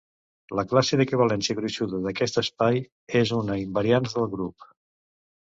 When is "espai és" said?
2.43-3.35